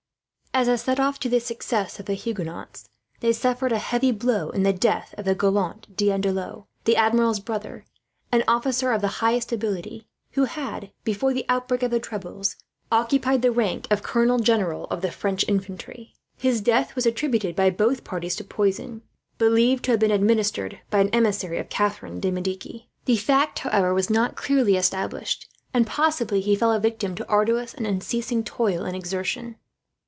[0.53, 2.89] As a set off to the success of the Huguenots,
[3.21, 7.85] they suffered a heavy blow in the death of the gallant D'Andelot, the Admiral's brother
[8.33, 12.57] an officer of the highest ability, who had, before the outbreak of the troubles,
[12.91, 16.13] occupied the rank of colonel general of the French infantry.
[16.37, 19.03] His death was attributed by both parties to poison,
[19.37, 22.89] believed to have been administered by an emissary of Catherine de Medici.
[23.05, 27.73] The fact, however, was not clearly established; and possibly he fell a victim to arduous
[27.73, 29.55] and unceasing toil and exertion.